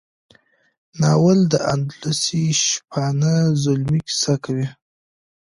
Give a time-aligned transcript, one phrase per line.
[1.01, 4.67] ناول د اندلسي شپانه زلمي کیسه کوي.